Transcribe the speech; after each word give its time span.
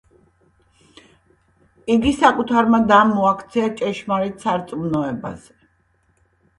იგი 1.97 2.15
საკუთარმა 2.23 2.81
დამ 2.95 3.15
მოაქცია 3.21 3.71
ჭეშმარიტ 3.83 4.45
სარწმუნოებაზე. 4.45 5.59